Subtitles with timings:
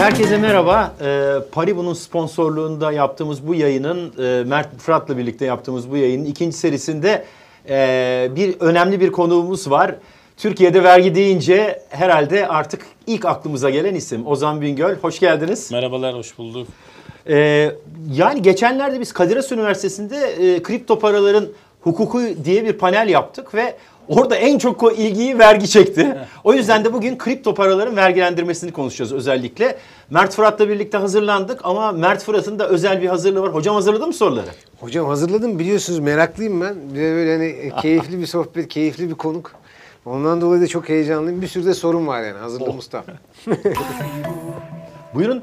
[0.00, 0.94] Herkese merhaba.
[1.00, 7.24] Ee, Paribu'nun sponsorluğunda yaptığımız bu yayının, e, Mert Fırat'la birlikte yaptığımız bu yayının ikinci serisinde
[7.68, 9.94] e, bir önemli bir konuğumuz var.
[10.36, 14.96] Türkiye'de vergi deyince herhalde artık ilk aklımıza gelen isim Ozan Bingöl.
[14.96, 15.72] Hoş geldiniz.
[15.72, 16.68] Merhabalar, hoş bulduk.
[17.28, 17.70] Ee,
[18.12, 21.48] yani geçenlerde biz Kadir Has Üniversitesi'nde e, kripto paraların
[21.80, 23.76] hukuku diye bir panel yaptık ve
[24.10, 26.16] orada en çok ilgiyi vergi çekti.
[26.44, 29.78] O yüzden de bugün kripto paraların vergilendirmesini konuşacağız özellikle.
[30.10, 33.54] Mert Fırat'la birlikte hazırlandık ama Mert Fırat'ın da özel bir hazırlığı var.
[33.54, 34.46] Hocam hazırladı mı soruları?
[34.80, 36.74] Hocam hazırladım biliyorsunuz meraklıyım ben.
[36.90, 39.52] Bir de böyle hani keyifli bir sohbet, keyifli bir konuk.
[40.06, 41.42] Ondan dolayı da çok heyecanlıyım.
[41.42, 43.04] Bir sürü de sorun var yani hazırladım usta.
[45.14, 45.42] Buyurun.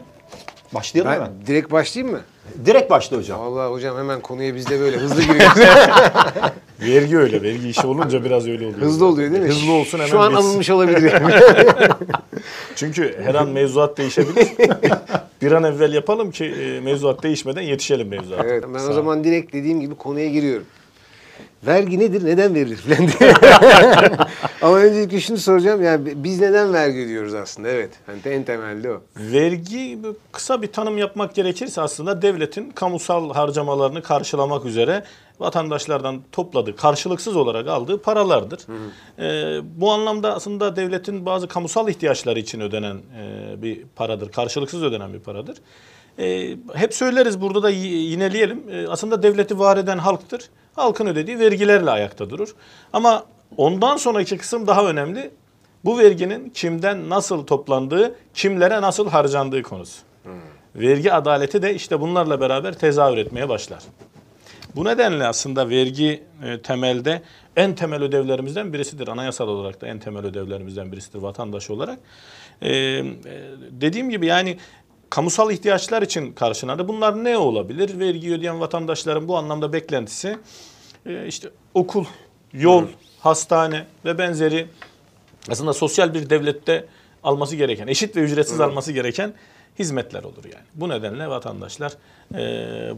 [0.74, 1.32] Başlayalım Ben hemen.
[1.48, 2.22] direkt başlayayım mı?
[2.66, 3.40] Direkt başla hocam.
[3.40, 5.58] Vallahi hocam hemen konuya biz de böyle hızlı giriyoruz.
[6.82, 8.82] Vergi öyle, vergi işi olunca biraz öyle oluyor.
[8.82, 9.50] hızlı oluyor değil mi?
[9.50, 10.46] Hızlı olsun hemen Şu an bitsin.
[10.48, 11.14] alınmış olabilir.
[12.76, 14.48] Çünkü her an mevzuat değişebilir.
[15.42, 18.44] bir an evvel yapalım ki e, mevzuat değişmeden yetişelim mevzuata.
[18.48, 20.66] evet, ben Sağ o zaman direkt dediğim gibi konuya giriyorum.
[21.66, 23.34] Vergi nedir, neden verilir falan diye.
[24.62, 25.84] Ama öncelikle şunu soracağım.
[25.84, 27.70] Yani biz neden vergi ödüyoruz aslında?
[27.70, 27.90] Evet.
[28.06, 29.02] Hani en temelde o.
[29.18, 30.00] Vergi
[30.32, 35.04] kısa bir tanım yapmak gerekirse aslında devletin kamusal harcamalarını karşılamak üzere
[35.40, 38.60] vatandaşlardan topladığı, karşılıksız olarak aldığı paralardır.
[39.20, 45.14] Ee, bu anlamda aslında devletin bazı kamusal ihtiyaçları için ödenen e, bir paradır, karşılıksız ödenen
[45.14, 45.58] bir paradır.
[46.20, 48.64] Ee, hep söyleriz burada da yineleyelim.
[48.72, 50.50] Ee, aslında devleti var eden halktır.
[50.76, 52.56] Halkın ödediği vergilerle ayakta durur.
[52.94, 53.26] Ama
[53.58, 55.32] ondan sonraki kısım daha önemli.
[55.86, 60.02] Bu verginin kimden nasıl toplandığı, kimlere nasıl harcandığı konusu.
[60.76, 63.84] Vergi adaleti de işte bunlarla beraber tezahür etmeye başlar.
[64.76, 67.22] Bu nedenle aslında vergi e, temelde
[67.56, 69.08] en temel ödevlerimizden birisidir.
[69.08, 72.00] Anayasal olarak da en temel ödevlerimizden birisidir vatandaş olarak.
[72.62, 73.04] E, e,
[73.72, 74.58] dediğim gibi yani
[75.10, 76.88] kamusal ihtiyaçlar için karşılanır.
[76.88, 78.00] Bunlar ne olabilir?
[78.00, 80.38] Vergi ödeyen vatandaşların bu anlamda beklentisi
[81.06, 82.06] e, işte okul,
[82.54, 82.86] yol,
[83.20, 84.68] hastane ve benzeri
[85.50, 86.86] aslında sosyal bir devlette
[87.24, 89.34] alması gereken, eşit ve ücretsiz alması gereken
[89.80, 90.66] hizmetler olur yani.
[90.76, 91.94] Bu nedenle vatandaşlar
[92.34, 92.40] e,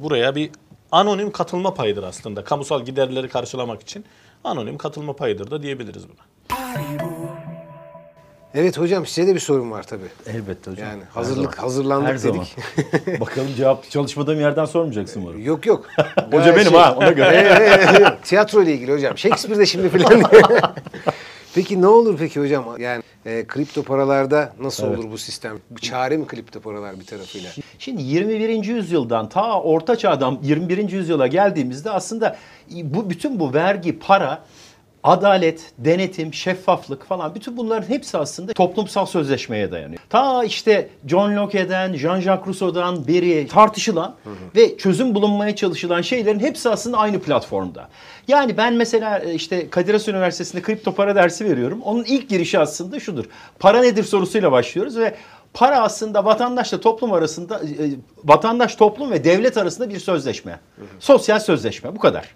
[0.03, 0.51] buraya bir
[0.91, 2.43] anonim katılma payıdır aslında.
[2.43, 4.05] Kamusal giderleri karşılamak için
[4.43, 6.29] anonim katılma payıdır da diyebiliriz buna.
[8.59, 10.07] Evet hocam size de bir sorun var tabii.
[10.27, 10.87] Elbette hocam.
[10.87, 11.67] Yani hazırlık zaman.
[11.67, 12.23] hazırlandık Her dedik.
[12.25, 12.45] zaman.
[13.19, 15.45] Bakalım cevap çalışmadığım yerden sormayacaksın umarım.
[15.45, 15.85] Yok yok.
[16.31, 17.29] Hoca benim şey- ha ona göre.
[17.35, 18.13] Evet, evet, evet.
[18.23, 19.17] Tiyatro ile ilgili hocam.
[19.17, 20.23] Shakespeare de şimdi filan.
[21.55, 22.65] peki ne olur peki hocam?
[22.79, 24.99] Yani e, kripto paralarda nasıl Evet.
[24.99, 25.57] olur bu sistem?
[25.81, 27.49] Çare mi kripto paralar bir tarafıyla?
[27.79, 28.63] Şimdi 21.
[28.63, 30.89] yüzyıldan ta orta çağdan 21.
[30.91, 32.37] yüzyıla geldiğimizde aslında
[32.83, 34.41] bu bütün bu vergi, para,
[35.03, 40.01] adalet, denetim, şeffaflık falan bütün bunların hepsi aslında toplumsal sözleşmeye dayanıyor.
[40.09, 44.15] Ta işte John Locke'den, Jean-Jacques Rousseau'dan beri tartışılan
[44.55, 47.89] ve çözüm bulunmaya çalışılan şeylerin hepsi aslında aynı platformda.
[48.27, 51.81] Yani ben mesela e, işte Kadir Has Üniversitesi'nde kripto para dersi veriyorum.
[51.81, 53.25] Onun ilk girişi aslında şudur.
[53.59, 55.15] Para nedir sorusuyla başlıyoruz ve
[55.53, 57.89] Para aslında vatandaşla toplum arasında, e,
[58.23, 60.59] vatandaş toplum ve devlet arasında bir sözleşme.
[60.99, 62.35] Sosyal sözleşme bu kadar.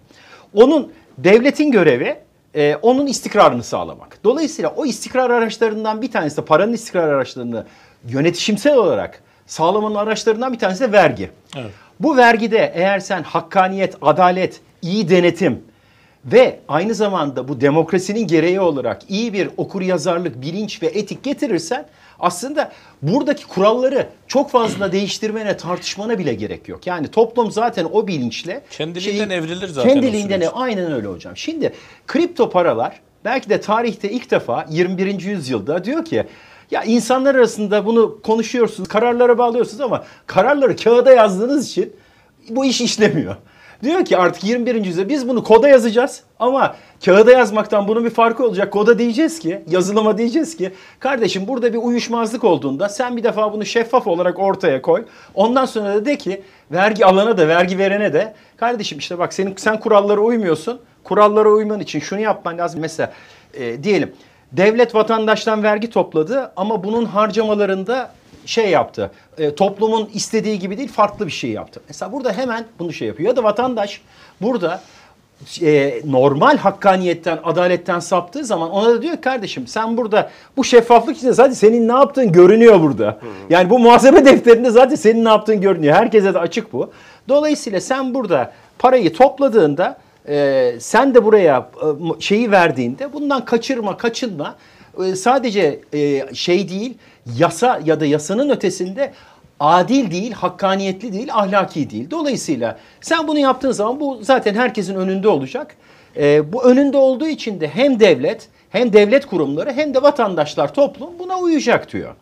[0.53, 2.17] Onun devletin görevi
[2.55, 4.23] e, onun istikrarını sağlamak.
[4.23, 7.65] Dolayısıyla o istikrar araçlarından bir tanesi de paranın istikrar araçlarını
[8.07, 11.29] yönetişimsel olarak sağlamanın araçlarından bir tanesi de vergi.
[11.57, 11.71] Evet.
[11.99, 15.63] Bu vergide eğer sen hakkaniyet, adalet, iyi denetim
[16.25, 21.85] ve aynı zamanda bu demokrasinin gereği olarak iyi bir okur yazarlık, bilinç ve etik getirirsen
[22.19, 26.87] aslında buradaki kuralları çok fazla değiştirmene, tartışmana bile gerek yok.
[26.87, 30.51] Yani toplum zaten o bilinçle Kendiliğinden evrilir zaten Kendiliğinden süreç.
[30.53, 31.37] aynen öyle hocam.
[31.37, 31.73] Şimdi
[32.07, 35.21] kripto paralar belki de tarihte ilk defa 21.
[35.21, 36.23] yüzyılda diyor ki
[36.71, 41.93] ya insanlar arasında bunu konuşuyorsunuz, kararlara bağlıyorsunuz ama kararları kağıda yazdığınız için
[42.49, 43.35] bu iş işlemiyor.
[43.83, 44.85] Diyor ki artık 21.
[44.85, 48.73] yüzyılda biz bunu koda yazacağız ama kağıda yazmaktan bunun bir farkı olacak.
[48.73, 53.65] Koda diyeceğiz ki, yazılıma diyeceğiz ki kardeşim burada bir uyuşmazlık olduğunda sen bir defa bunu
[53.65, 55.05] şeffaf olarak ortaya koy.
[55.35, 56.41] Ondan sonra da de ki
[56.71, 60.79] vergi alana da vergi verene de kardeşim işte bak senin sen kurallara uymuyorsun.
[61.03, 62.81] Kurallara uyman için şunu yapman lazım.
[62.81, 63.13] Mesela
[63.53, 64.13] e, diyelim
[64.51, 68.11] devlet vatandaştan vergi topladı ama bunun harcamalarında
[68.45, 69.11] şey yaptı.
[69.37, 71.81] e, toplumun istediği gibi değil farklı bir şey yaptı.
[71.87, 73.29] Mesela burada hemen bunu şey yapıyor.
[73.29, 74.01] Ya da vatandaş
[74.41, 74.81] burada
[75.61, 81.33] e, normal hakkaniyetten, adaletten saptığı zaman ona da diyor kardeşim sen burada bu şeffaflık içinde
[81.33, 83.19] zaten senin ne yaptığın görünüyor burada.
[83.49, 85.95] Yani bu muhasebe defterinde zaten senin ne yaptığın görünüyor.
[85.95, 86.91] Herkese de açık bu.
[87.29, 89.97] Dolayısıyla sen burada parayı topladığında
[90.27, 91.69] e, sen de buraya
[92.17, 94.55] e, şeyi verdiğinde bundan kaçırma, kaçınma.
[95.05, 96.97] e, sadece e, şey değil,
[97.37, 99.13] yasa ya da yasanın ötesinde
[99.59, 102.11] adil değil, hakkaniyetli değil, ahlaki değil.
[102.11, 105.75] Dolayısıyla sen bunu yaptığın zaman bu zaten herkesin önünde olacak.
[106.17, 111.09] E, bu önünde olduğu için de hem devlet hem devlet kurumları hem de vatandaşlar toplum
[111.19, 112.15] buna uyacak diyor.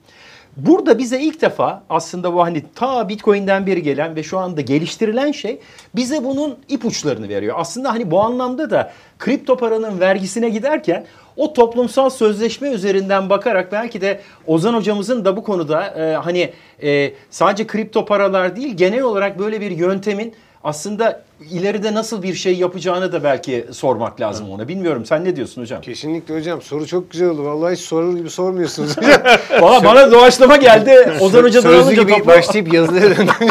[0.58, 5.32] Burada bize ilk defa aslında bu hani ta Bitcoin'den beri gelen ve şu anda geliştirilen
[5.32, 5.60] şey
[5.96, 7.56] bize bunun ipuçlarını veriyor.
[7.60, 11.06] Aslında hani bu anlamda da kripto paranın vergisine giderken
[11.38, 17.14] o toplumsal sözleşme üzerinden bakarak belki de Ozan hocamızın da bu konuda e, hani e,
[17.30, 23.12] sadece kripto paralar değil genel olarak böyle bir yöntemin aslında ileride nasıl bir şey yapacağını
[23.12, 24.68] da belki sormak lazım ona.
[24.68, 25.82] Bilmiyorum sen ne diyorsun hocam?
[25.82, 26.62] Kesinlikle hocam.
[26.62, 27.46] Soru çok güzel oldu.
[27.46, 29.22] Vallahi hiç sorur gibi sormuyorsunuz hocam.
[29.60, 31.18] Valla bana doğaçlama geldi.
[31.20, 33.28] Ozan Hoca'dan Sözlü alınca gibi başlayıp yazıya döndüm.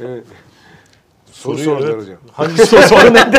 [0.00, 0.24] evet.
[1.32, 2.02] Soru sordular evet.
[2.02, 2.16] hocam.
[2.32, 3.38] Hangi soru, soru neydi?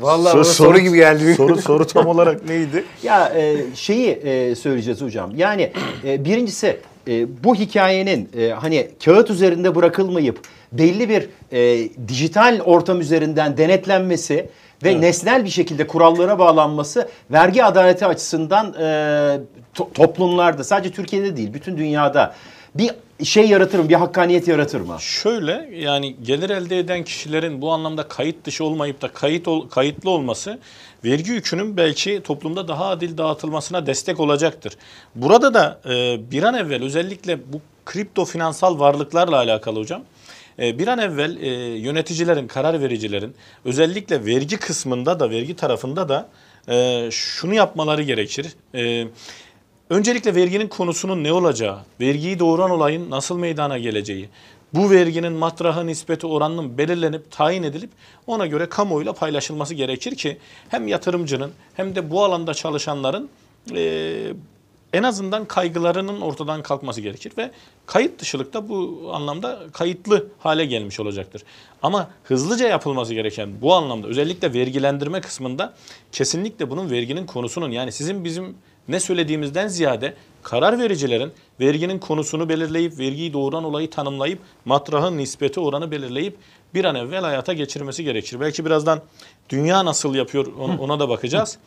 [0.00, 1.34] Vallahi bana soru gibi geldi.
[1.34, 2.84] soru, soru tam olarak neydi?
[3.02, 5.32] Ya e, şeyi e, söyleyeceğiz hocam.
[5.36, 5.72] Yani
[6.04, 10.40] e, birincisi e, bu hikayenin e, hani kağıt üzerinde bırakılmayıp
[10.72, 14.34] belli bir e, dijital ortam üzerinden denetlenmesi
[14.82, 15.00] ve Evet.
[15.00, 18.82] nesnel bir şekilde kurallara bağlanması vergi adaleti açısından e,
[19.76, 22.34] to- toplumlarda sadece Türkiye'de değil bütün dünyada
[22.74, 22.90] bir
[23.24, 23.88] şey yaratır mı?
[23.88, 24.96] Bir hakkaniyet yaratır mı?
[25.00, 30.10] Şöyle yani gelir elde eden kişilerin bu anlamda kayıt dışı olmayıp da kayıt ol- kayıtlı
[30.10, 30.58] olması
[31.04, 34.76] vergi yükünün belki toplumda daha adil dağıtılmasına destek olacaktır.
[35.14, 40.02] Burada da e, bir an evvel özellikle bu kripto finansal varlıklarla alakalı hocam
[40.58, 43.34] bir an evvel e, yöneticilerin, karar vericilerin
[43.64, 46.28] özellikle vergi kısmında da vergi tarafında da
[46.68, 48.46] e, şunu yapmaları gerekir.
[48.74, 49.06] E,
[49.90, 54.28] Öncelikle verginin konusunun ne olacağı, vergiyi doğuran olayın nasıl meydana geleceği,
[54.74, 57.90] bu verginin matrahı nispeti oranının belirlenip tayin edilip
[58.26, 60.36] ona göre kamuoyuyla paylaşılması gerekir ki
[60.68, 63.28] hem yatırımcının hem de bu alanda çalışanların
[63.70, 64.32] eee,
[64.92, 67.50] en azından kaygılarının ortadan kalkması gerekir ve
[67.86, 71.42] kayıt dışılık da bu anlamda kayıtlı hale gelmiş olacaktır.
[71.82, 75.74] Ama hızlıca yapılması gereken bu anlamda özellikle vergilendirme kısmında
[76.12, 78.56] kesinlikle bunun verginin konusunun yani sizin bizim
[78.88, 85.90] ne söylediğimizden ziyade karar vericilerin verginin konusunu belirleyip vergiyi doğuran olayı tanımlayıp matrahın nispeti oranı
[85.90, 86.36] belirleyip
[86.74, 88.40] bir an evvel hayata geçirmesi gerekir.
[88.40, 89.00] Belki birazdan
[89.48, 91.58] dünya nasıl yapıyor ona da bakacağız.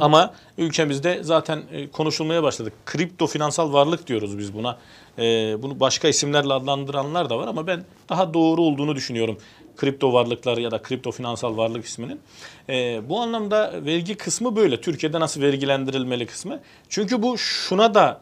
[0.00, 2.72] Ama ülkemizde zaten e, konuşulmaya başladık.
[2.86, 4.78] Kripto finansal varlık diyoruz biz buna.
[5.18, 5.22] E,
[5.62, 9.38] bunu başka isimlerle adlandıranlar da var ama ben daha doğru olduğunu düşünüyorum.
[9.76, 12.20] Kripto varlıklar ya da kripto finansal varlık isminin.
[12.68, 14.80] E, bu anlamda vergi kısmı böyle.
[14.80, 16.60] Türkiye'de nasıl vergilendirilmeli kısmı.
[16.88, 18.20] Çünkü bu şuna da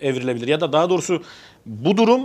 [0.00, 1.22] evrilebilir ya da daha doğrusu
[1.66, 2.22] bu durum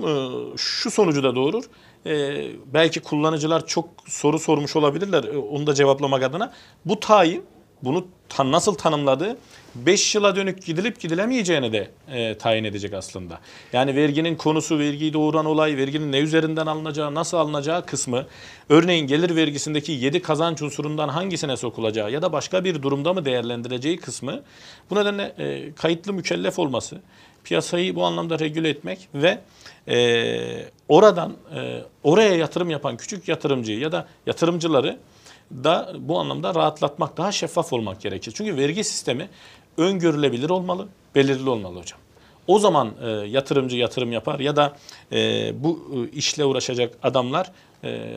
[0.57, 1.63] şu sonucu da doğurur.
[2.05, 6.53] E, belki kullanıcılar çok soru sormuş olabilirler onu da cevaplamak adına.
[6.85, 7.43] Bu tayin
[7.83, 9.37] bunu tan nasıl tanımladı?
[9.75, 13.39] 5 yıla dönük gidilip gidilemeyeceğini de e, tayin edecek aslında.
[13.73, 18.25] Yani verginin konusu, vergiyi doğuran olay, verginin ne üzerinden alınacağı, nasıl alınacağı kısmı,
[18.69, 23.97] örneğin gelir vergisindeki 7 kazanç unsurundan hangisine sokulacağı ya da başka bir durumda mı değerlendireceği
[23.97, 24.41] kısmı
[24.89, 27.01] bu nedenle e, kayıtlı mükellef olması,
[27.43, 29.39] piyasayı bu anlamda regüle etmek ve
[29.87, 34.99] e, oradan e, oraya yatırım yapan küçük yatırımcıyı ya da yatırımcıları
[35.63, 38.33] da bu anlamda rahatlatmak, daha şeffaf olmak gerekir.
[38.35, 39.29] Çünkü vergi sistemi
[39.77, 41.99] öngörülebilir olmalı, belirli olmalı hocam.
[42.47, 44.75] O zaman e, yatırımcı yatırım yapar ya da
[45.11, 45.17] e,
[45.63, 47.51] bu e, işle uğraşacak adamlar
[47.83, 48.13] e,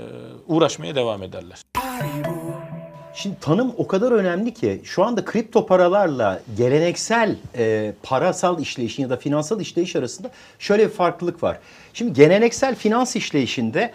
[0.46, 1.58] uğraşmaya devam ederler.
[3.14, 9.10] Şimdi tanım o kadar önemli ki şu anda kripto paralarla geleneksel e, parasal işleyişin ya
[9.10, 11.58] da finansal işleyiş arasında şöyle bir farklılık var.
[11.94, 13.92] Şimdi geleneksel finans işleyişinde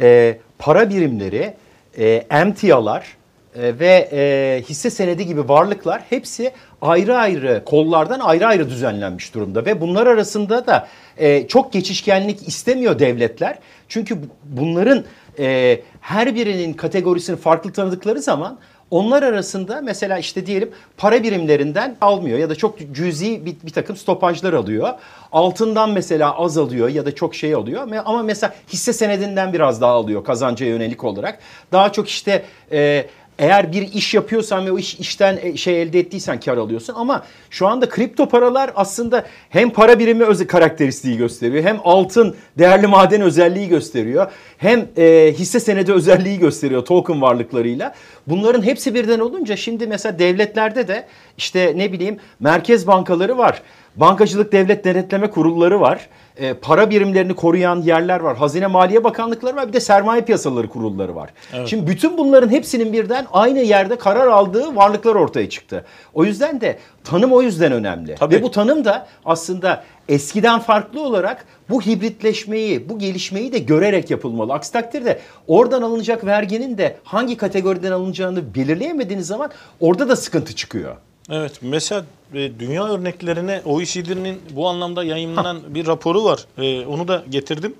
[0.00, 1.54] e, para birimleri,
[1.98, 3.16] e, emtialar
[3.54, 9.64] e, ve e, hisse senedi gibi varlıklar hepsi ayrı ayrı kollardan ayrı ayrı düzenlenmiş durumda
[9.66, 13.58] ve bunlar arasında da e, çok geçişkenlik istemiyor devletler.
[13.88, 15.04] Çünkü bu- bunların
[15.38, 18.58] e, her birinin kategorisini farklı tanıdıkları zaman
[18.90, 23.96] onlar arasında mesela işte diyelim para birimlerinden almıyor ya da çok cüzi bir, bir takım
[23.96, 24.88] stopajlar alıyor.
[25.32, 29.92] Altından mesela az alıyor ya da çok şey alıyor ama mesela hisse senedinden biraz daha
[29.92, 31.38] alıyor kazanca yönelik olarak.
[31.72, 33.06] Daha çok işte e,
[33.40, 37.24] eğer bir iş yapıyorsan ve o iş işten e, şey elde ettiysen kar alıyorsun ama
[37.50, 43.20] şu anda kripto paralar aslında hem para birimi öz karakteristiği gösteriyor hem altın değerli maden
[43.20, 47.94] özelliği gösteriyor hem e, hisse senedi özelliği gösteriyor token varlıklarıyla.
[48.26, 51.06] Bunların hepsi birden olunca şimdi mesela devletlerde de
[51.38, 53.62] işte ne bileyim merkez bankaları var.
[53.96, 56.08] Bankacılık devlet denetleme kurulları var.
[56.36, 58.36] E, para birimlerini koruyan yerler var.
[58.36, 59.68] Hazine Maliye Bakanlıkları var.
[59.68, 61.30] Bir de sermaye piyasaları kurulları var.
[61.66, 65.84] Şimdi bütün bunların hepsinin birden aynı yerde karar aldığı varlıklar ortaya çıktı.
[66.14, 68.14] O yüzden de tanım o yüzden önemli.
[68.14, 68.34] Tabii.
[68.34, 74.52] Ve bu tanım da aslında eskiden farklı olarak bu hibritleşmeyi, bu gelişmeyi de görerek yapılmalı.
[74.52, 80.96] Aksi takdirde oradan alınacak verginin de hangi kategoriden alınacağını belirleyemediğiniz zaman orada da sıkıntı çıkıyor.
[81.30, 86.46] Evet mesela e, dünya örneklerine OECD'nin bu anlamda yayınlanan bir raporu var.
[86.58, 87.74] E, onu da getirdim.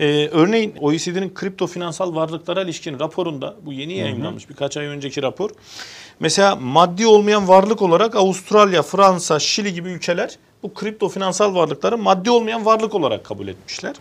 [0.00, 5.50] E, örneğin OECD'nin kripto finansal varlıklara ilişkin raporunda bu yeni yayınlanmış birkaç ay önceki rapor.
[6.20, 12.30] Mesela maddi olmayan varlık olarak Avustralya, Fransa, Şili gibi ülkeler bu kripto finansal varlıkları maddi
[12.30, 13.94] olmayan varlık olarak kabul etmişler.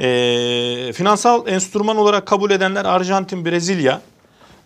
[0.00, 4.00] E, finansal enstrüman olarak kabul edenler Arjantin, Brezilya,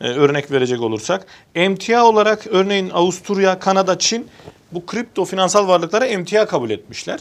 [0.01, 1.27] e, örnek verecek olursak.
[1.55, 4.29] Emtia olarak örneğin Avusturya, Kanada, Çin
[4.73, 7.21] bu kripto finansal varlıklara emtia kabul etmişler.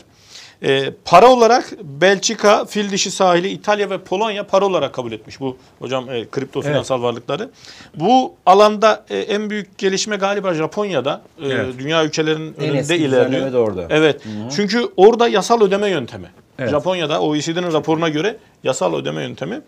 [0.63, 5.57] E, para olarak Belçika, Fil Dişi Sahili, İtalya ve Polonya para olarak kabul etmiş bu
[5.79, 7.49] hocam e, kripto finansal varlıkları.
[7.95, 11.21] Bu alanda e, en büyük gelişme galiba Japonya'da.
[11.41, 11.79] E, Evet.
[11.79, 13.53] Dünya ülkelerinin En önünde ilerliyor.
[13.53, 13.87] de orada.
[13.89, 14.21] Evet.
[14.55, 16.27] Çünkü orada yasal ödeme yöntemi.
[16.59, 16.69] Evet.
[16.69, 19.61] Japonya'da OECD'nin raporuna göre yasal ödeme yöntemi.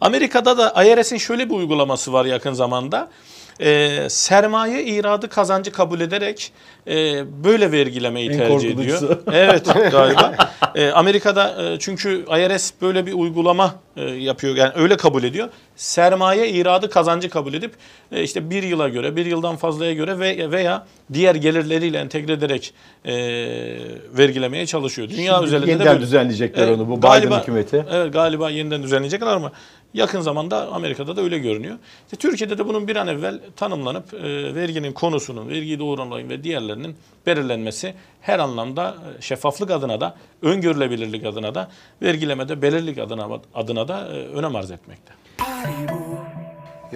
[0.00, 3.08] Amerika'da da IRS'in şöyle bir uygulaması var yakın zamanda.
[3.60, 6.52] Ee, sermaye iradı kazancı kabul ederek
[6.88, 9.18] e, böyle vergilemeyi En tercih ediyor.
[9.32, 10.34] Evet galiba.
[10.74, 14.56] Ee, Amerika'da e, çünkü IRS böyle bir uygulama e, yapıyor.
[14.56, 15.48] Yani öyle kabul ediyor.
[15.76, 17.72] Sermaye iradı kazancı kabul edip
[18.12, 22.74] e, işte bir yıla göre, bir yıldan fazlaya göre ve veya diğer gelirleriyle entegre ederek
[23.04, 23.14] e,
[24.18, 25.08] vergilemeye çalışıyor.
[25.08, 26.00] Dünya Şimdi üzerinde de yeniden böyle.
[26.00, 27.84] düzenleyecekler Evet, onu bu galiba- Biden hükümeti.
[27.90, 29.52] Evet galiba yeniden düzenleyecekler ama
[29.96, 31.78] yakın zamanda Amerika'da da öyle görünüyor.
[32.04, 36.96] İşte Türkiye'de de bunun bir an evvel tanımlanıp e, verginin konusunun, vergiyi olayın ve diğerlerinin
[37.26, 41.70] belirlenmesi her anlamda e, şeffaflık adına da, öngörülebilirlik adına da,
[42.02, 45.12] vergilemede belirlilik adına, adına da e, önem arz etmekte.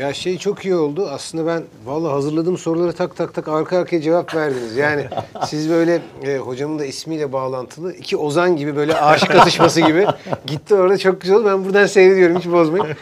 [0.01, 1.09] Ya şey çok iyi oldu.
[1.11, 4.77] Aslında ben vallahi hazırladığım soruları tak tak tak arka arkaya cevap verdiniz.
[4.77, 5.07] Yani
[5.47, 10.07] siz böyle e, hocamın da ismiyle bağlantılı iki ozan gibi böyle aşık atışması gibi
[10.47, 11.47] gitti orada çok güzel oldu.
[11.47, 12.97] Ben buradan seyrediyorum hiç bozmayın.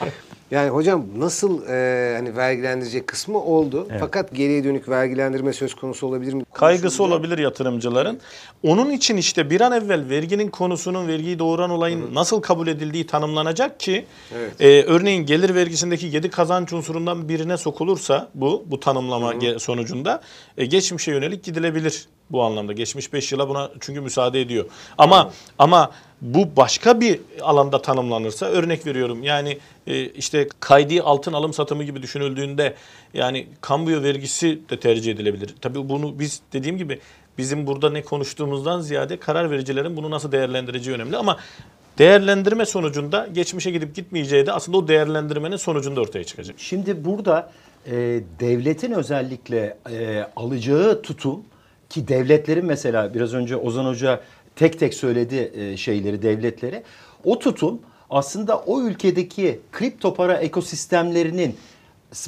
[0.50, 3.88] Yani hocam nasıl e, hani vergilendirecek kısmı oldu.
[4.00, 6.42] Fakat geriye dönük vergilendirme söz konusu olabilir mi?
[6.52, 8.20] Kaygısı olabilir yatırımcıların.
[8.62, 13.80] Onun için işte bir an evvel verginin konusunun, vergiyi doğuran olayın nasıl kabul edildiği tanımlanacak
[13.80, 14.04] ki
[14.36, 14.60] Evet.
[14.60, 20.20] e, örneğin gelir vergisindeki 7 kazanç unsurundan birine sokulursa bu bu tanımlama ge- sonucunda
[20.58, 22.72] e, geçmişe yönelik gidilebilir bu anlamda.
[22.72, 24.64] Geçmiş 5 yıla buna çünkü müsaade ediyor.
[24.98, 25.90] Ama ama
[26.20, 32.02] bu başka bir alanda tanımlanırsa örnek veriyorum yani e, işte kaydi altın alım satımı gibi
[32.02, 32.74] düşünüldüğünde
[33.14, 35.54] yani kambiyo vergisi de tercih edilebilir.
[35.60, 37.00] Tabii bunu biz dediğim gibi
[37.38, 41.36] bizim burada ne konuştuğumuzdan ziyade karar vericilerin bunu nasıl değerlendireceği önemli ama
[41.98, 46.56] değerlendirme sonucunda geçmişe gidip gitmeyeceği de aslında o değerlendirmenin sonucunda ortaya çıkacak.
[46.58, 47.52] Şimdi burada
[47.86, 47.96] e,
[48.40, 51.42] devletin özellikle e, alacağı tutum
[51.88, 54.20] ki devletlerin mesela biraz önce Ozan Hoca
[54.58, 56.82] tek tek söyledi e, şeyleri devletleri.
[57.24, 61.56] O tutum aslında o ülkedeki kripto para ekosistemlerinin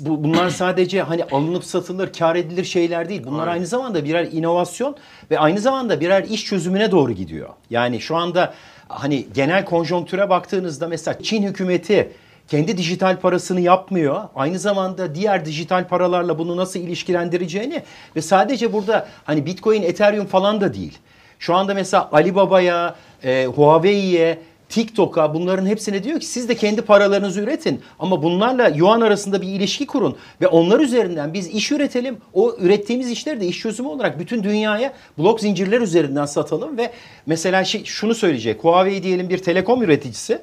[0.01, 3.23] bu, bunlar sadece hani alınıp satılır, kar edilir şeyler değil.
[3.27, 4.97] Bunlar aynı zamanda birer inovasyon
[5.31, 7.49] ve aynı zamanda birer iş çözümüne doğru gidiyor.
[7.71, 8.55] Yani şu anda
[8.89, 12.13] hani genel konjonktüre baktığınızda mesela Çin hükümeti
[12.49, 14.29] kendi dijital parasını yapmıyor.
[14.35, 17.83] Aynı zamanda diğer dijital paralarla bunu nasıl ilişkilendireceğini
[18.17, 20.99] ve sadece burada hani Bitcoin, Ethereum falan da değil.
[21.41, 22.95] Şu anda mesela Alibaba'ya,
[23.25, 29.01] e, Huawei'ye, TikTok'a bunların hepsine diyor ki siz de kendi paralarınızı üretin ama bunlarla yuan
[29.01, 32.19] arasında bir ilişki kurun ve onlar üzerinden biz iş üretelim.
[32.35, 36.91] O ürettiğimiz işleri de iş çözümü olarak bütün dünyaya blok zincirler üzerinden satalım ve
[37.27, 38.65] mesela şey, şunu söyleyecek.
[38.65, 40.39] Huawei diyelim bir telekom üreticisi.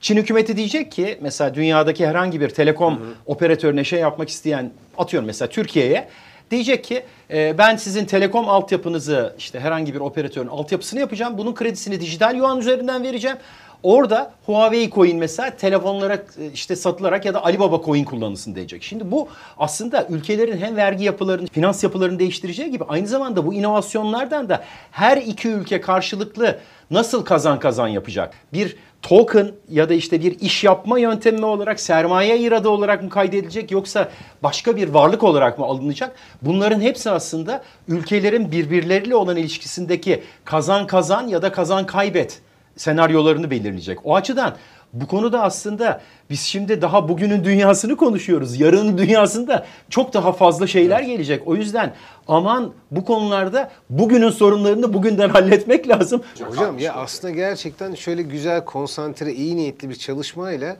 [0.00, 5.48] Çin hükümeti diyecek ki mesela dünyadaki herhangi bir telekom operatörüne şey yapmak isteyen atıyorum mesela
[5.48, 6.08] Türkiye'ye
[6.50, 11.38] diyecek ki e, ben sizin telekom altyapınızı işte herhangi bir operatörün altyapısını yapacağım.
[11.38, 13.36] Bunun kredisini dijital yuan üzerinden vereceğim.
[13.82, 18.82] Orada Huawei coin mesela telefonlara e, işte satılarak ya da Alibaba coin kullanılsın diyecek.
[18.82, 19.28] Şimdi bu
[19.58, 25.16] aslında ülkelerin hem vergi yapılarını, finans yapılarını değiştireceği gibi aynı zamanda bu inovasyonlardan da her
[25.16, 26.58] iki ülke karşılıklı
[26.90, 28.34] nasıl kazan kazan yapacak?
[28.52, 33.70] Bir token ya da işte bir iş yapma yöntemi olarak sermaye iradı olarak mı kaydedilecek
[33.70, 34.08] yoksa
[34.42, 36.16] başka bir varlık olarak mı alınacak?
[36.42, 42.40] Bunların hepsi aslında ülkelerin birbirleriyle olan ilişkisindeki kazan kazan ya da kazan kaybet
[42.76, 43.98] senaryolarını belirleyecek.
[44.06, 44.56] O açıdan
[44.92, 48.60] bu konuda aslında biz şimdi daha bugünün dünyasını konuşuyoruz.
[48.60, 51.42] Yarının dünyasında çok daha fazla şeyler gelecek.
[51.46, 51.94] O yüzden
[52.28, 56.22] aman bu konularda bugünün sorunlarını bugünden halletmek lazım.
[56.48, 60.76] Hocam ya aslında gerçekten şöyle güzel, konsantre, iyi niyetli bir çalışmayla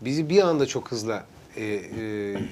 [0.00, 1.20] bizi bir anda çok hızlı
[1.56, 1.78] e, e,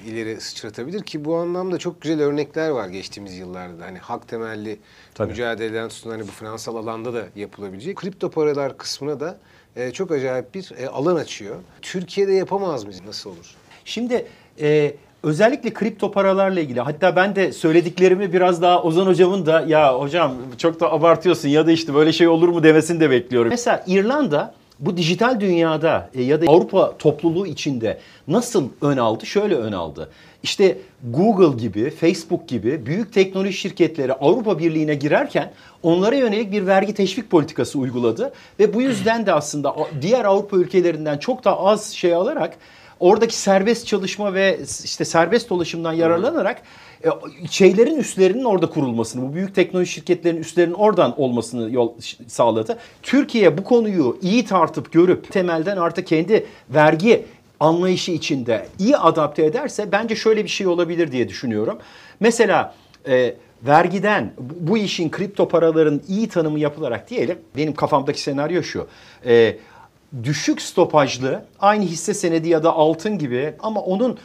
[0.05, 3.85] ileri sıçratabilir ki bu anlamda çok güzel örnekler var geçtiğimiz yıllarda.
[3.85, 4.79] Hani hak temelli
[5.13, 5.29] Tabii.
[5.29, 7.97] mücadeleden tutun hani bu finansal alanda da yapılabilecek.
[7.97, 9.37] Kripto paralar kısmına da
[9.75, 11.55] e, çok acayip bir e, alan açıyor.
[11.81, 13.01] Türkiye'de yapamaz mıyız?
[13.05, 13.55] Nasıl olur?
[13.85, 14.25] Şimdi
[14.61, 19.99] e, özellikle kripto paralarla ilgili hatta ben de söylediklerimi biraz daha Ozan hocamın da ya
[19.99, 23.49] hocam çok da abartıyorsun ya da işte böyle şey olur mu demesini de bekliyorum.
[23.49, 27.97] Mesela İrlanda bu dijital dünyada e, ya da Avrupa topluluğu içinde
[28.27, 29.25] nasıl ön aldı?
[29.25, 30.09] Şöyle ön aldı.
[30.43, 35.51] İşte Google gibi, Facebook gibi büyük teknoloji şirketleri Avrupa Birliği'ne girerken
[35.83, 41.17] onlara yönelik bir vergi teşvik politikası uyguladı ve bu yüzden de aslında diğer Avrupa ülkelerinden
[41.17, 42.57] çok daha az şey alarak
[43.01, 46.61] oradaki serbest çalışma ve işte serbest dolaşımdan yararlanarak
[47.03, 47.09] e,
[47.49, 51.93] şeylerin üstlerinin orada kurulmasını, bu büyük teknoloji şirketlerinin üstlerinin oradan olmasını yol
[52.27, 52.77] sağladı.
[53.03, 57.25] Türkiye bu konuyu iyi tartıp görüp temelden artık kendi vergi
[57.59, 61.77] anlayışı içinde iyi adapte ederse bence şöyle bir şey olabilir diye düşünüyorum.
[62.19, 62.75] Mesela
[63.07, 68.87] e, vergiden bu işin kripto paraların iyi tanımı yapılarak diyelim benim kafamdaki senaryo şu.
[69.25, 69.57] E,
[70.23, 74.17] düşük stopajlı aynı hisse senedi ya da altın gibi ama onun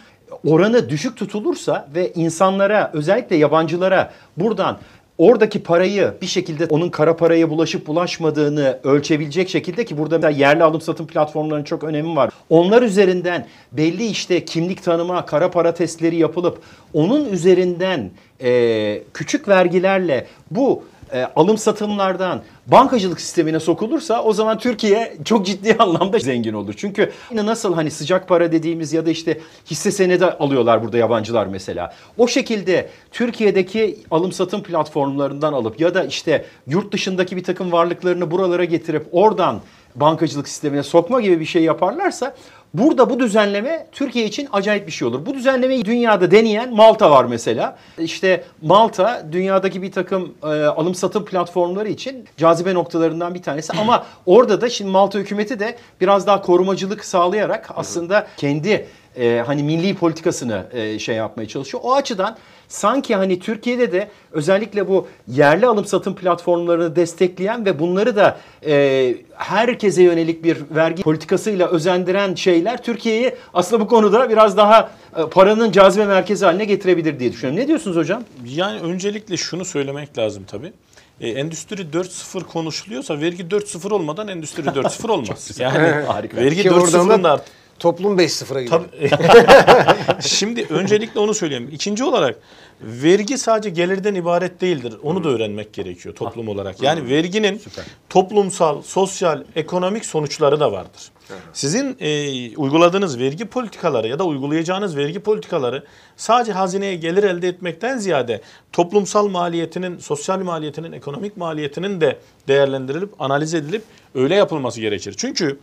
[0.46, 4.78] oranı düşük tutulursa ve insanlara özellikle yabancılara buradan
[5.18, 10.80] oradaki parayı bir şekilde onun kara paraya bulaşıp bulaşmadığını ölçebilecek şekilde ki burada yerli alım
[10.80, 12.30] satım platformlarının çok önemi var.
[12.50, 16.58] Onlar üzerinden belli işte kimlik tanıma, kara para testleri yapılıp
[16.94, 18.10] onun üzerinden
[18.42, 20.82] e, küçük vergilerle bu
[21.12, 26.74] e, alım satımlardan bankacılık sistemine sokulursa o zaman Türkiye çok ciddi anlamda zengin olur.
[26.76, 31.46] Çünkü yine nasıl hani sıcak para dediğimiz ya da işte hisse senedi alıyorlar burada yabancılar
[31.46, 31.94] mesela.
[32.18, 38.30] O şekilde Türkiye'deki alım satım platformlarından alıp ya da işte yurt dışındaki bir takım varlıklarını
[38.30, 39.60] buralara getirip oradan
[39.96, 42.36] bankacılık sistemine sokma gibi bir şey yaparlarsa
[42.74, 45.26] burada bu düzenleme Türkiye için acayip bir şey olur.
[45.26, 47.76] Bu düzenlemeyi dünyada deneyen Malta var mesela.
[47.98, 54.06] İşte Malta dünyadaki bir takım e, alım satım platformları için cazibe noktalarından bir tanesi ama
[54.26, 58.86] orada da şimdi Malta hükümeti de biraz daha korumacılık sağlayarak aslında kendi
[59.18, 61.82] e, hani milli politikasını e, şey yapmaya çalışıyor.
[61.86, 62.36] O açıdan
[62.68, 69.14] sanki hani Türkiye'de de özellikle bu yerli alım satım platformlarını destekleyen ve bunları da e,
[69.34, 75.72] herkese yönelik bir vergi politikasıyla özendiren şeyler Türkiye'yi aslında bu konuda biraz daha e, paranın
[75.72, 77.60] cazibe merkezi haline getirebilir diye düşünüyorum.
[77.62, 78.22] Ne diyorsunuz hocam?
[78.44, 80.72] Yani öncelikle şunu söylemek lazım tabii.
[81.20, 85.50] E, endüstri 4.0 konuşuluyorsa vergi 4.0 olmadan endüstri 4.0 olmaz.
[85.58, 86.36] yani Harika.
[86.36, 87.44] vergi Ki oradan 4.0'ın da da art-
[87.78, 88.84] toplum 5-0'a gidiyor.
[89.10, 90.22] Tabii.
[90.28, 91.68] Şimdi öncelikle onu söyleyeyim.
[91.72, 92.38] İkinci olarak
[92.80, 94.94] vergi sadece gelirden ibaret değildir.
[95.02, 96.82] Onu da öğrenmek gerekiyor toplum olarak.
[96.82, 97.62] Yani verginin
[98.08, 101.10] toplumsal, sosyal, ekonomik sonuçları da vardır.
[101.52, 105.84] Sizin e, uyguladığınız vergi politikaları ya da uygulayacağınız vergi politikaları
[106.16, 108.40] sadece hazineye gelir elde etmekten ziyade
[108.72, 113.82] toplumsal maliyetinin, sosyal maliyetinin, ekonomik maliyetinin de değerlendirilip, analiz edilip
[114.14, 115.14] öyle yapılması gerekir.
[115.16, 115.58] Çünkü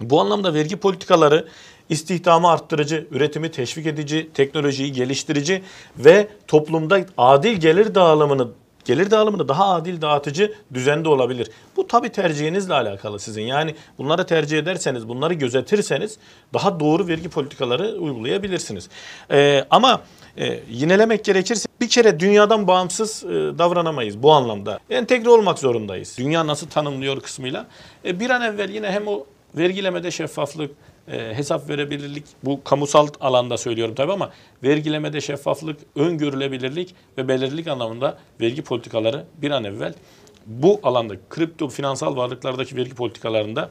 [0.00, 1.48] bu anlamda vergi politikaları
[1.88, 5.62] istihdamı arttırıcı, üretimi teşvik edici, teknolojiyi geliştirici
[5.98, 8.48] ve toplumda adil gelir dağılımını
[8.84, 11.50] gelir dağılımını daha adil dağıtıcı düzende olabilir.
[11.76, 13.42] Bu tabii tercihinizle alakalı sizin.
[13.42, 16.18] Yani bunları tercih ederseniz, bunları gözetirseniz
[16.54, 18.88] daha doğru vergi politikaları uygulayabilirsiniz.
[19.30, 20.02] Ee, ama
[20.36, 24.78] e, yinelemek gerekirse bir kere dünyadan bağımsız e, davranamayız bu anlamda.
[24.90, 26.16] Entegre olmak zorundayız.
[26.18, 27.66] Dünya nasıl tanımlıyor kısmıyla.
[28.04, 30.70] E, bir an evvel yine hem o vergilemede şeffaflık,
[31.08, 34.30] e, hesap verebilirlik, bu kamusal alanda söylüyorum tabii ama
[34.62, 39.94] vergilemede şeffaflık, öngörülebilirlik ve belirlilik anlamında vergi politikaları bir an evvel
[40.46, 43.70] bu alanda kripto finansal varlıklardaki vergi politikalarında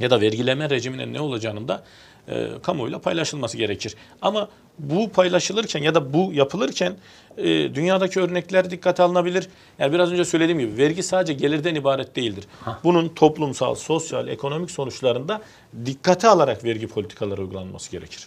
[0.00, 1.84] ya da vergileme rejiminin ne olacağının da
[2.28, 3.94] e, kamuoyuyla paylaşılması gerekir.
[4.22, 4.48] Ama
[4.82, 6.92] bu paylaşılırken ya da bu yapılırken
[7.36, 9.48] e, dünyadaki örnekler dikkate alınabilir.
[9.78, 12.44] Yani biraz önce söylediğim gibi vergi sadece gelirden ibaret değildir.
[12.84, 15.40] Bunun toplumsal, sosyal, ekonomik sonuçlarında
[15.86, 18.26] dikkate alarak vergi politikaları uygulanması gerekir.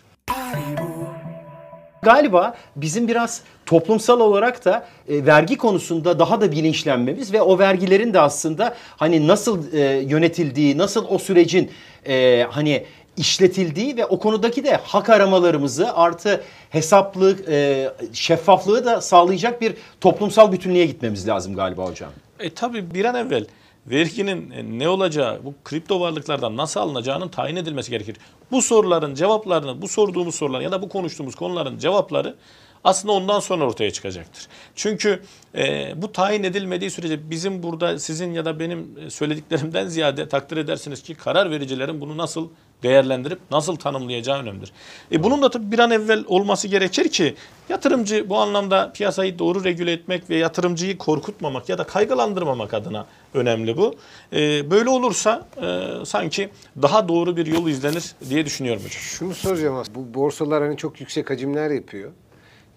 [2.03, 8.13] Galiba bizim biraz toplumsal olarak da e, vergi konusunda daha da bilinçlenmemiz ve o vergilerin
[8.13, 11.71] de aslında hani nasıl e, yönetildiği, nasıl o sürecin
[12.07, 12.85] e, hani
[13.17, 20.52] işletildiği ve o konudaki de hak aramalarımızı artı hesaplık, e, şeffaflığı da sağlayacak bir toplumsal
[20.52, 22.12] bütünlüğe gitmemiz lazım galiba hocam.
[22.39, 23.45] E tabii bir an evvel
[23.88, 28.17] verginin e, ne olacağı, bu kripto varlıklardan nasıl alınacağının tayin edilmesi gerekir.
[28.52, 32.36] Bu soruların cevaplarını, bu sorduğumuz sorular ya da bu konuştuğumuz konuların cevapları
[32.84, 34.48] aslında ondan sonra ortaya çıkacaktır.
[34.76, 35.22] Çünkü
[35.56, 40.58] e, bu tayin edilmediği sürece bizim burada sizin ya da benim e, söylediklerimden ziyade takdir
[40.58, 42.50] edersiniz ki karar vericilerin bunu nasıl
[42.84, 44.72] değerlendirip nasıl tanımlayacağı önemlidir.
[45.12, 47.36] E, bunun da tabii bir an evvel olması gerekir ki
[47.69, 53.78] yatırımcı bu anlamda piyasayı doğru regüle etmek ve yatırımcıyı korkutmamak ya da kaygılandırmamak adına önemli
[53.78, 53.96] bu.
[54.34, 56.50] E, böyle olursa e, sanki
[56.82, 59.02] daha doğru bir yol izlenir diye düşünüyorum hocam.
[59.02, 60.00] Şunu soracağım aslında.
[60.00, 62.12] Bu borsalar hani çok yüksek hacimler yapıyor.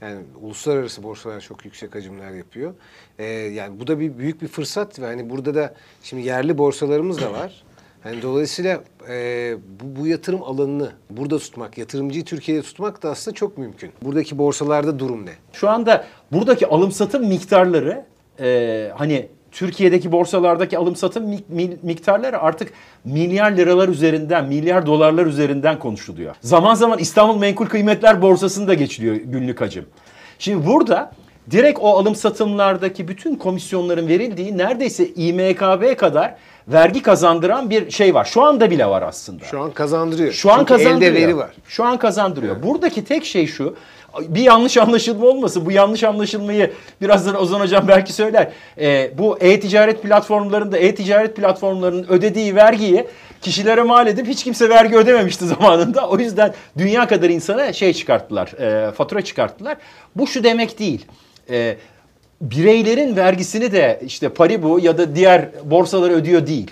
[0.01, 2.75] Yani uluslararası borsalar çok yüksek hacimler yapıyor.
[3.19, 7.21] Ee, yani bu da bir büyük bir fırsat ve hani burada da şimdi yerli borsalarımız
[7.21, 7.65] da var.
[8.05, 13.59] Yani dolayısıyla e, bu, bu yatırım alanını burada tutmak, yatırımcıyı Türkiye'de tutmak da aslında çok
[13.59, 13.91] mümkün.
[14.03, 15.33] Buradaki borsalarda durum ne?
[15.53, 18.05] Şu anda buradaki alım satım miktarları
[18.41, 22.73] e, hani Türkiye'deki borsalardaki alım satım mik- mi- miktarları artık
[23.05, 26.35] milyar liralar üzerinden, milyar dolarlar üzerinden konuşuluyor.
[26.41, 29.87] Zaman zaman İstanbul Menkul Kıymetler Borsası'nda geçiliyor günlük hacim.
[30.39, 31.13] Şimdi burada
[31.51, 36.35] direkt o alım satımlardaki bütün komisyonların verildiği neredeyse İMKB kadar
[36.69, 38.25] vergi kazandıran bir şey var.
[38.25, 39.45] Şu anda bile var aslında.
[39.45, 40.33] Şu an kazandırıyor.
[40.33, 41.13] Şu an Çünkü kazandırıyor.
[41.13, 41.51] elde veri var.
[41.69, 42.63] Şu an kazandırıyor.
[42.63, 43.77] Buradaki tek şey şu.
[44.21, 45.67] Bir yanlış anlaşılma olmasın.
[45.67, 48.53] Bu yanlış anlaşılmayı birazdan Ozan Hocam belki söyler.
[48.81, 53.07] Ee, bu e-ticaret platformlarında e-ticaret platformlarının ödediği vergiyi
[53.43, 56.09] kişilere mal edip hiç kimse vergi ödememişti zamanında.
[56.09, 59.77] O yüzden dünya kadar insana şey çıkarttılar, e, fatura çıkarttılar.
[60.17, 61.07] Bu şu demek değil.
[61.51, 61.77] E,
[62.41, 66.71] bireylerin vergisini de işte Paribu ya da diğer borsaları ödüyor değil.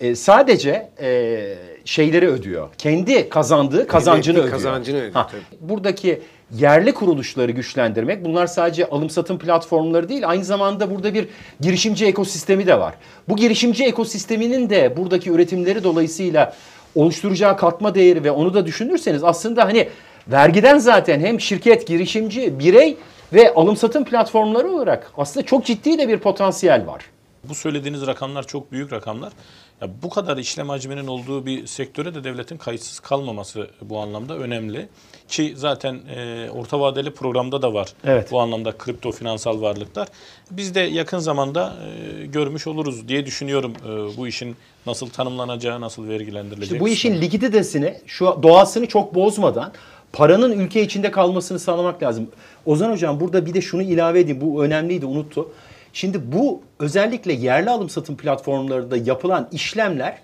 [0.00, 1.40] E, sadece e,
[1.84, 2.68] şeyleri ödüyor.
[2.78, 4.50] Kendi kazandığı kazancını ödüyor.
[4.50, 5.30] kazancını ödüyor, Ha.
[5.60, 6.20] Buradaki
[6.58, 11.28] yerli kuruluşları güçlendirmek bunlar sadece alım satım platformları değil aynı zamanda burada bir
[11.60, 12.94] girişimci ekosistemi de var.
[13.28, 16.56] Bu girişimci ekosisteminin de buradaki üretimleri dolayısıyla
[16.94, 19.88] oluşturacağı katma değeri ve onu da düşünürseniz aslında hani
[20.28, 22.96] vergiden zaten hem şirket, girişimci, birey
[23.32, 27.04] ve alım satım platformları olarak aslında çok ciddi de bir potansiyel var.
[27.48, 29.32] Bu söylediğiniz rakamlar çok büyük rakamlar.
[29.80, 34.88] Ya bu kadar işlem hacminin olduğu bir sektöre de devletin kayıtsız kalmaması bu anlamda önemli.
[35.28, 38.30] Ki zaten e, orta vadeli programda da var Evet.
[38.30, 40.08] bu anlamda kripto finansal varlıklar.
[40.50, 41.76] Biz de yakın zamanda
[42.22, 44.56] e, görmüş oluruz diye düşünüyorum e, bu işin
[44.86, 46.72] nasıl tanımlanacağı, nasıl vergilendirileceği.
[46.72, 49.72] İşte bu işin likiditesini, şu doğasını çok bozmadan
[50.14, 52.30] paranın ülke içinde kalmasını sağlamak lazım.
[52.66, 54.40] Ozan Hocam burada bir de şunu ilave edeyim.
[54.40, 55.48] Bu önemliydi unuttu.
[55.92, 60.18] Şimdi bu özellikle yerli alım satım platformlarında yapılan işlemler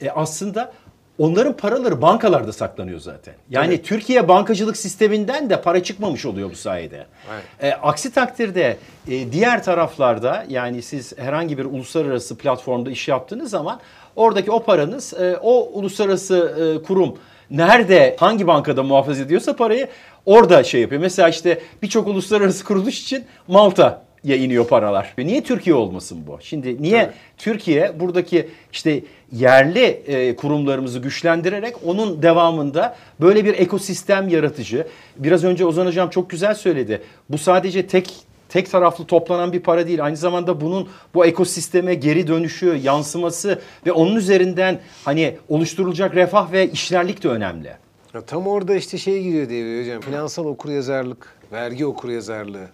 [0.00, 0.72] e, aslında
[1.18, 3.34] onların paraları bankalarda saklanıyor zaten.
[3.50, 7.06] Yani Türkiye bankacılık sisteminden de para çıkmamış oluyor bu sayede.
[7.32, 7.44] Evet.
[7.60, 8.76] E, aksi takdirde
[9.08, 13.80] e, diğer taraflarda yani siz herhangi bir uluslararası platformda iş yaptığınız zaman
[14.16, 16.36] oradaki o paranız e, o uluslararası
[16.80, 17.16] e, kurum
[17.50, 19.88] nerede hangi bankada muhafaza ediyorsa parayı
[20.26, 21.00] orada şey yapıyor.
[21.00, 25.14] Mesela işte birçok uluslararası kuruluş için Malta ya iniyor paralar.
[25.18, 26.38] Niye Türkiye olmasın bu?
[26.42, 27.14] Şimdi niye Tabii.
[27.38, 34.86] Türkiye buradaki işte yerli e, kurumlarımızı güçlendirerek onun devamında böyle bir ekosistem yaratıcı.
[35.16, 37.02] Biraz önce Ozan Hocam çok güzel söyledi.
[37.28, 38.12] Bu sadece tek
[38.50, 40.04] tek taraflı toplanan bir para değil.
[40.04, 46.70] Aynı zamanda bunun bu ekosisteme geri dönüşü, yansıması ve onun üzerinden hani oluşturulacak refah ve
[46.70, 47.72] işlerlik de önemli.
[48.14, 50.00] Ya tam orada işte şey giriyor devreye hocam.
[50.00, 52.68] Finansal okuryazarlık, vergi okuryazarlığı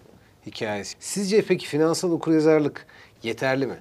[0.45, 0.95] hikayesi.
[0.99, 2.85] Sizce peki finansal okuryazarlık
[3.23, 3.77] yeterli mi?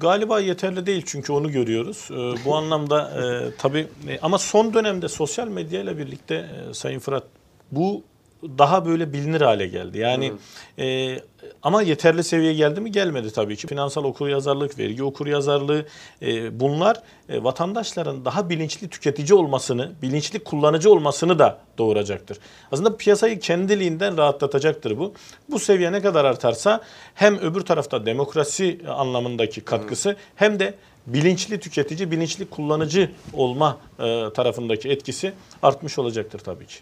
[0.00, 2.08] Galiba yeterli değil çünkü onu görüyoruz.
[2.10, 6.98] Ee, bu anlamda e, tabii e, ama son dönemde sosyal medya ile birlikte e, Sayın
[6.98, 7.24] Fırat
[7.72, 8.02] bu
[8.42, 9.98] daha böyle bilinir hale geldi.
[9.98, 10.32] Yani
[10.78, 11.16] e,
[11.62, 12.92] ama yeterli seviyeye geldi mi?
[12.92, 13.66] Gelmedi tabii ki.
[13.66, 15.86] Finansal okuryazarlık, vergi okuryazarlığı
[16.22, 22.38] e, bunlar e, vatandaşların daha bilinçli tüketici olmasını, bilinçli kullanıcı olmasını da doğuracaktır.
[22.72, 25.14] Aslında piyasayı kendiliğinden rahatlatacaktır bu.
[25.50, 26.80] Bu seviye ne kadar artarsa
[27.14, 30.74] hem öbür tarafta demokrasi anlamındaki katkısı hem de
[31.06, 36.76] bilinçli tüketici, bilinçli kullanıcı olma e, tarafındaki etkisi artmış olacaktır tabii ki.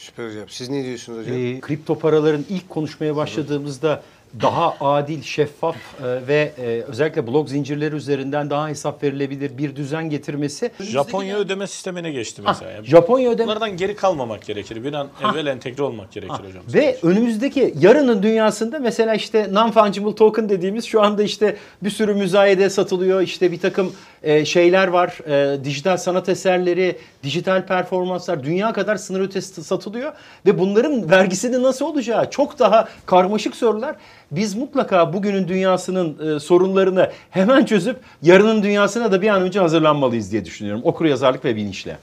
[0.00, 0.44] Süper hocam.
[0.48, 1.36] Siz ne diyorsunuz hocam?
[1.36, 4.02] Ee, kripto paraların ilk konuşmaya başladığımızda
[4.42, 10.10] daha adil, şeffaf e, ve e, özellikle blok zincirleri üzerinden daha hesap verilebilir bir düzen
[10.10, 10.70] getirmesi.
[10.80, 12.70] Japonya ödeme sistemine geçti Ha, mesela.
[12.70, 14.84] Yani Japonya ödeme Bunlardan geri kalmamak gerekir.
[14.84, 16.62] Bir an evvel entegre olmak gerekir hocam.
[16.74, 22.70] Ve önümüzdeki yarının dünyasında mesela işte non-fungible token dediğimiz şu anda işte bir sürü müzayede
[22.70, 23.20] satılıyor.
[23.20, 25.18] İşte bir takım e, şeyler var.
[25.26, 30.12] E, dijital sanat eserleri, dijital performanslar dünya kadar sınır ötesi satılıyor.
[30.46, 33.96] Ve bunların vergisinin nasıl olacağı çok daha karmaşık sorular.
[34.30, 40.32] biz mutlaka bugünün dünyasının e, sorunlarını hemen çözüp yarının dünyasına da bir an önce hazırlanmalıyız
[40.32, 40.82] diye düşünüyorum.
[40.84, 41.98] Okur yazarlık ve bilinçle.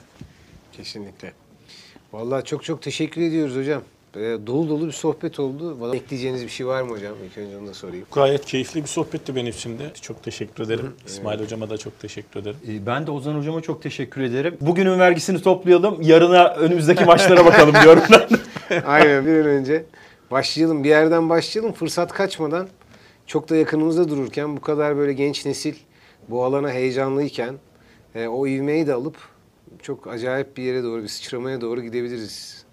[0.72, 1.32] Kesinlikle.
[2.14, 3.82] Vallahi çok çok teşekkür ediyoruz hocam.
[4.16, 5.82] Ee, dolu dolu bir sohbet oldu.
[5.82, 7.14] Bana ekleyeceğiniz bir şey var mı hocam?
[7.26, 8.06] İlk önce onu da sorayım.
[8.14, 9.92] Gayet keyifli bir sohbetti benim için de.
[10.02, 10.94] Çok teşekkür ederim.
[11.08, 12.58] İsmail hocama da çok teşekkür ederim.
[12.68, 14.58] E, Ben de Ozan hocama çok teşekkür ederim.
[14.62, 18.82] Bugünün vergisini toplayalım, yarına önümüzdeki maçlara bakalım diyorum ben.
[18.86, 19.86] Aynen bir an önce
[20.32, 20.84] başlayalım.
[20.84, 21.74] Bir yerden başlayalım.
[21.74, 22.68] Fırsat kaçmadan
[23.28, 25.76] çok da yakınımızda dururken bu kadar böyle genç nesil
[26.30, 27.56] bu alana heyecanlıyken
[28.16, 29.16] e, o ivmeyi de alıp
[29.82, 32.66] çok acayip bir yere doğru bir sıçramaya doğru gidebiliriz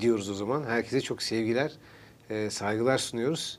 [0.00, 0.64] diyoruz o zaman.
[0.64, 1.72] Herkese çok sevgiler,
[2.30, 3.58] e, saygılar sunuyoruz.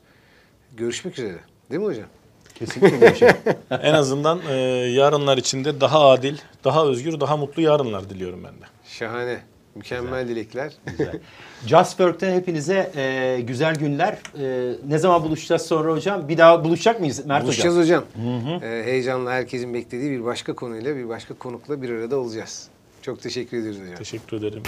[0.76, 1.38] Görüşmek üzere.
[1.70, 2.06] Değil mi hocam?
[2.54, 3.36] Kesinlikle
[3.70, 4.54] en azından e,
[4.90, 8.64] yarınlar içinde daha adil, daha özgür, daha mutlu yarınlar diliyorum ben de.
[8.84, 9.40] Şahane.
[9.74, 10.72] Mükemmel dilekler.
[10.86, 11.20] Güzel.
[11.66, 14.18] Justwork'ten hepinize e, güzel günler.
[14.40, 16.28] E, ne zaman buluşacağız sonra hocam?
[16.28, 18.04] Bir daha buluşacak mıyız Mert Buluşacağız hocam?
[18.14, 18.62] hocam.
[18.62, 22.68] E, heyecanla herkesin beklediği bir başka konuyla, bir başka konukla bir arada olacağız.
[23.02, 23.94] Çok teşekkür ediyoruz hocam.
[23.94, 24.62] Teşekkür ederim.